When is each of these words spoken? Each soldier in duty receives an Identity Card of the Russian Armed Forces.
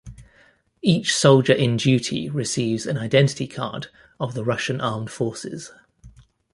Each 0.81 1.15
soldier 1.15 1.53
in 1.53 1.77
duty 1.77 2.27
receives 2.27 2.87
an 2.87 2.97
Identity 2.97 3.45
Card 3.45 3.89
of 4.19 4.33
the 4.33 4.43
Russian 4.43 4.81
Armed 4.81 5.11
Forces. 5.11 5.71